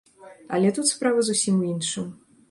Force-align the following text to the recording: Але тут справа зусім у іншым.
Але 0.57 0.69
тут 0.77 0.89
справа 0.91 1.21
зусім 1.27 1.59
у 1.65 1.67
іншым. 1.73 2.09